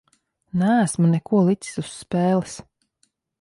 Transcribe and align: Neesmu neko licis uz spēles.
Neesmu 0.61 1.09
neko 1.11 1.41
licis 1.49 1.77
uz 1.83 1.93
spēles. 1.99 2.57